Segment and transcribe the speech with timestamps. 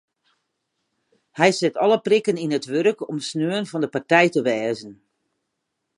[1.37, 4.91] Hy set alle prikken yn it wurk om sneon fan de partij te wêze.